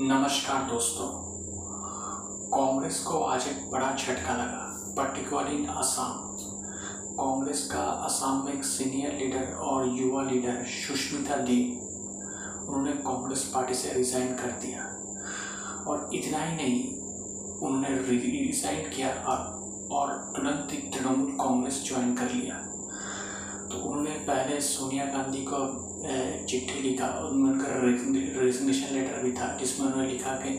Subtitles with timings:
[0.00, 1.06] नमस्कार दोस्तों।
[2.50, 6.12] कांग्रेस को आज एक बड़ा झटका लगा पर्टिकुलरली इन असम
[7.16, 13.74] कांग्रेस का असम में एक सीनियर लीडर और युवा लीडर सुष्मिता देव उन्होंने कांग्रेस पार्टी
[13.74, 14.84] से रिज़ाइन कर दिया।
[15.86, 16.80] और इतना ही नहीं,
[17.58, 19.10] उन्होंने रिज़ाइन किया
[19.96, 22.54] और तुरंत ही तृणमूल कांग्रेस ज्वाइन कर लिया।
[23.68, 25.66] तो उन्होंने पहले सोनिया गांधी को
[25.98, 30.50] चिट्ठी लिखा और उनका रेजिग्नेशन लेटर भी था, जिसमें उन्होंने लिखा कि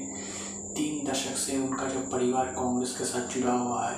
[0.78, 3.98] तीन दशक से उनका जो परिवार कांग्रेस के साथ जुड़ा हुआ है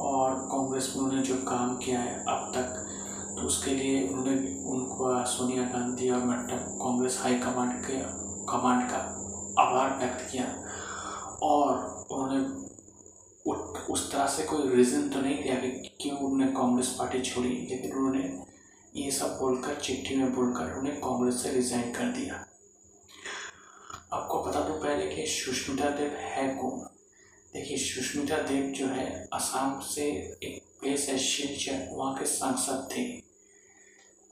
[0.00, 2.66] और कांग्रेस में उन्होंने जो काम किया है अब तक
[3.36, 4.32] तो उसके लिए उन्होंने
[4.66, 7.98] उनको, सोनिया गांधी और मतलब कांग्रेस हाई कमांड के,
[8.52, 8.98] कमांड का
[9.58, 10.46] आभार व्यक्त किया
[11.42, 12.40] और उन्होंने
[13.92, 17.92] उस तरह से कोई रीज़न तो नहीं दिया कि क्यों उन्होंने कांग्रेस पार्टी छोड़ी, लेकिन
[17.92, 18.22] उन्होंने
[18.96, 22.34] ये सब बोलकर चिट्ठी में बोलकर उन्हें कांग्रेस से रिजाइन कर दिया।
[24.12, 26.80] आपको बता दो पहले कि सुष्मिता देव है कौन?
[27.54, 30.02] देखिए सुष्मिता देव जो है असम से
[30.42, 33.22] एक प्लेस है शिलचर वहाँ के सांसद थे।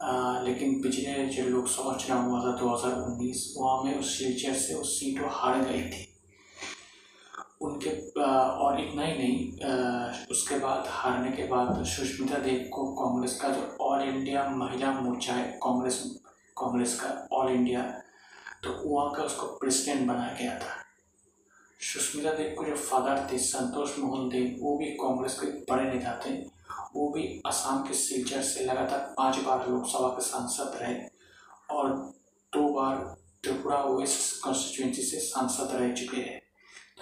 [0.02, 5.00] आ, लेकिन पिछले जो लोकसभा चुनाव हुआ था 2019 वहाँ में उस शिलचर से उस
[5.00, 6.07] सीट वो हार गई थी।
[7.60, 13.48] उनके और इतना ही नहीं उसके बाद, हारने के बाद सुष्मिता देव को कांग्रेस का
[13.48, 16.02] जो ऑल इंडिया महिला मोर्चा है, कांग्रेस
[16.56, 17.82] कांग्रेस का ऑल इंडिया
[18.64, 20.76] तो वहाँ का उसको प्रेसिडेंट बनाया गया था।
[21.80, 26.18] सुष्मिता देव को जो फादर थे, संतोष मोहन देव, वो भी कांग्रेस के बड़े नेता
[26.24, 26.32] थे।
[26.94, 30.94] वो भी असम के सिलचर से लगातार पाँच बार लोकसभा के सांसद रहे
[31.70, 31.92] और
[32.52, 32.96] दो बार
[33.44, 36.40] त्रिपुरा वेस्ट कॉन्स्टिट्यूंसी से सांसद रह चुके हैं।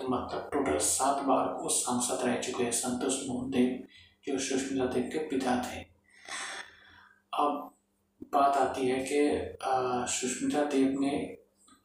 [0.05, 3.87] मतलब टोटल सात बार वो सांसद रह चुके हैं, संतोष मोहन देव
[4.27, 5.81] जो सुष्मिता देव के पिता थे।
[7.33, 7.75] अब
[8.23, 9.57] बात आती है कि
[10.13, 11.19] सुष्मिता देव ने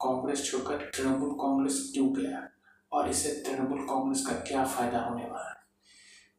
[0.02, 2.48] कांग्रेस छोड़कर तृणमूल कांग्रेस क्यों गया?
[2.92, 5.56] और इसे तृणमूल कांग्रेस का क्या फ़ायदा होने वाला है?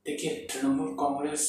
[0.06, 1.42] देखिए, तृणमूल कांग्रेस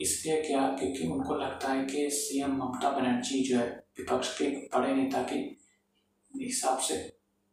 [0.00, 4.94] इसलिए क्या क्योंकि उनको लगता है कि सीएम ममता बनर्जी जो है, विपक्ष के बड़े
[4.94, 5.36] नेता के
[6.44, 6.96] हिसाब से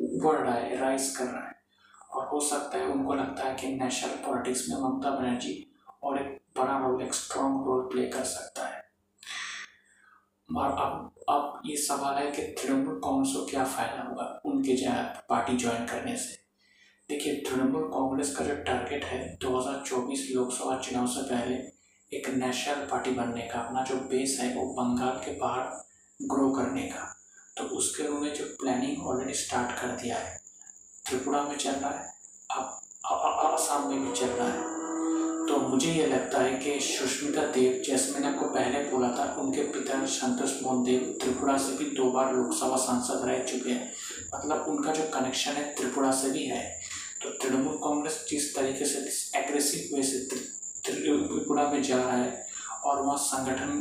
[0.02, 1.51] बढ़ रहा है, राइज कर रहा है।
[2.14, 5.72] और हो सकता है उनको लगता है कि नेशनल पॉलिटिक्स में ममता बनर्जी
[6.04, 8.82] और एक बड़ा रोल एक स्ट्रॉन्ग रोल प्ले कर सकता है।
[10.58, 14.78] और अब अब ये सवाल है कि तृणमूल कांग्रेस को क्या फ़ायदा होगा उनके
[15.30, 16.42] पार्टी ज्वाइन करने से?
[17.10, 21.56] देखिए, तृणमूल कांग्रेस का जो टारगेट है 2024 लोकसभा चुनाव से पहले
[22.18, 25.88] एक नेशनल पार्टी बनने का, अपना जो बेस है वो बंगाल के बाहर
[26.22, 27.18] ग्रो करने का।
[27.58, 30.41] तो उसके उन्होंने जो प्लानिंग ऑलरेडी स्टार्ट कर दिया है
[31.12, 32.10] त्रिपुरा में चल रहा है,
[32.50, 32.80] अब
[33.46, 34.70] आसाम में भी चल रहा है।
[35.48, 39.62] तो मुझे ये लगता है कि सुष्मिता देव, जैसे मैंने आपको पहले बोला था, उनके
[39.74, 43.92] पिता संतोष मोहन देव त्रिपुरा से भी दो बार लोकसभा सांसद रह चुके हैं।
[44.36, 46.64] मतलब उनका जो कनेक्शन है त्रिपुरा से भी है।
[47.22, 49.00] तो तृणमूल कांग्रेस जिस तरीके से
[49.40, 50.20] एग्रेसिव वे से
[50.86, 52.46] त्रिपुरा में जा रहा है
[52.86, 53.78] और वहाँ संगठन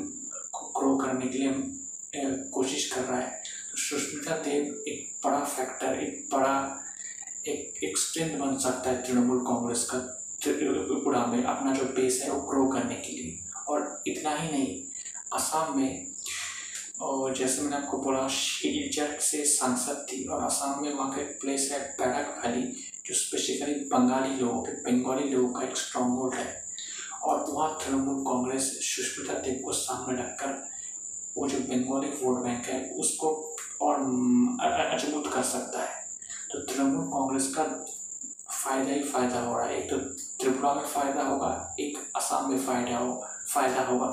[0.53, 3.31] को ग्रो करने के लिए कोशिश कर रहा है
[3.71, 6.55] तो सुष्मिता देव एक बड़ा फैक्टर एक बड़ा
[7.49, 9.99] एक एक स्ट्रेंथ बन सकता है तृणमूल कांग्रेस का
[10.43, 14.83] त्रिपुरा में अपना जो बेस है वो ग्रो करने के लिए। और इतना ही नहीं,
[15.33, 16.07] असम में,
[17.01, 21.39] और जैसे मैंने आपको बोला, शिलचर से सांसद थी, और असम में वहाँ का एक
[21.41, 22.63] प्लेस है बैरक वैली,
[23.07, 26.65] जो स्पेसिफिकली बंगाली लोगों के, बंगाली लोगों का एक स्ट्रॉन्ग होल्ड है।
[27.23, 30.69] और वहाँ तृणमूल कांग्रेस सुष्मिता देव को सामने रखकर,
[31.37, 36.10] वो जो बंगाली वोट बैंक है, उसको और मज़बूत कर सकता है।
[36.51, 37.65] तो तृणमूल कांग्रेस का
[38.53, 39.97] फ़ायदा ही फ़ायदा हो रहा है। एक तो
[40.41, 43.13] त्रिपुरा में फ़ायदा होगा, एक असम में फ़ायदा हो,
[43.49, 44.07] फ़ायदा होगा।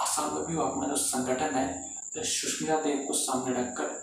[0.00, 1.66] असम में भी अपना जो संगठन है
[2.14, 4.00] तो सुष्मिता देव को सामने रखकर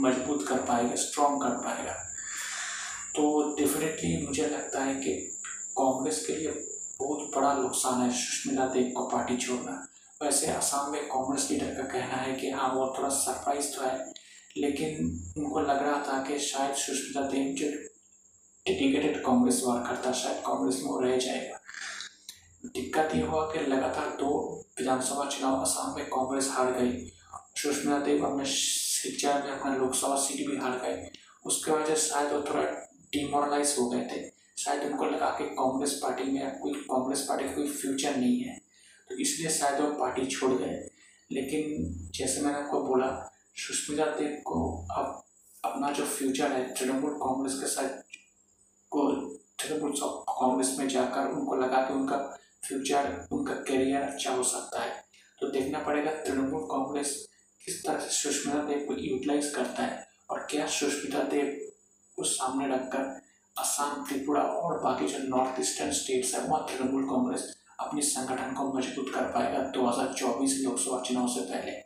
[0.00, 1.92] मज़बूत कर पाएगा स्ट्रॉन्ग कर पाएगा।
[3.16, 5.12] तो डेफिनेटली मुझे लगता है कि
[5.78, 6.50] कांग्रेस के लिए
[7.00, 9.72] बहुत बड़ा नुकसान है सुष्मिता देव को पार्टी छोड़ना।
[10.22, 14.12] वैसे असम में कांग्रेस लीडर का कहना है कि हाँ वो थोड़ा सरप्राइज़ तो है
[14.58, 14.96] लेकिन
[15.36, 17.68] उनको लग रहा था कि शायद सुष्मिता देव जो
[18.66, 21.60] डेडिकेटेड कांग्रेस वर्कर था, शायद कांग्रेस में वो रह जाएगा।
[22.66, 27.12] दिक्कत ये हुआ कि लगातार दो विधानसभा चुनाव असम में कांग्रेस हार गई।
[27.56, 31.10] सुष्मिता देव अपने शिक्षा में अपना लोकसभा सीट भी हार गए।
[31.46, 32.62] उसके वजह से शायद वो थोड़ा
[33.12, 34.32] डिमोरलाइज हो गए थे।
[34.62, 38.62] शायद उनको लगा कि कांग्रेस पार्टी में कोई, कांग्रेस पार्टी का कोई फ्यूचर नहीं है।
[39.08, 40.90] तो इसलिए शायद वो पार्टी छोड़ गए।
[41.32, 45.22] लेकिन जैसे मैंने आपको बोला सुष्मिता देव को अब
[45.64, 47.88] अपना जो फ्यूचर है, तृणमूल कांग्रेस के साथ
[48.92, 49.10] को
[49.62, 49.92] तृणमूल
[50.28, 52.16] कांग्रेस में जाकर उनको लगा कि उनका
[52.66, 54.90] फ्यूचर उनका करियर अच्छा हो सकता है।
[55.40, 57.14] तो देखना पड़ेगा तृणमूल कांग्रेस
[57.64, 61.72] किस तरह से सुष्मिता देव को यूटिलाइज करता है और क्या सुष्मिता देव
[62.16, 63.20] को सामने रखकर
[63.56, 68.72] असम त्रिपुरा और बाकी जो नॉर्थ ईस्टर्न स्टेट्स है, वहाँ तृणमूल कांग्रेस अपने संगठन को
[68.72, 71.85] मज़बूत कर पाएगा। 2024 लोकसभा चुनाव से पहले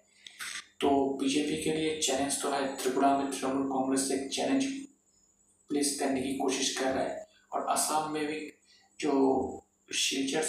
[0.81, 0.91] तो
[1.21, 4.65] बीजेपी के लिए चैलेंज तो है, त्रिपुरा में तृणमूल कांग्रेस एक चैलेंज
[5.71, 8.41] प्लेस करने की कोशिश कर रहा है। और असम में भी
[9.01, 9.13] जो
[9.95, 10.43] शिलचर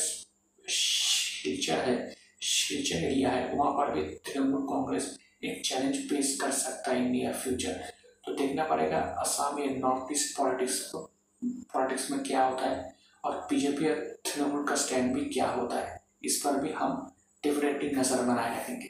[0.66, 1.96] शिलचर है
[2.42, 7.32] शिलचर एरिया है, वहाँ पर भी तृणमूल कांग्रेस एक चैलेंज पेश कर सकता है इंडिया
[7.34, 7.84] फ्यूचर
[8.26, 13.90] तो देखना पड़ेगा असम या नॉर्थ ईस्ट पॉलिटिक्स पॉलिटिक्स में क्या होता है और बीजेपी
[13.90, 17.14] और तृणमूल का स्टैंड भी क्या होता है, इस पर भी हम
[17.44, 18.90] डेफिनेटली नज़र बनाए रखेंगे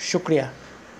[0.00, 0.52] शुक्रिया।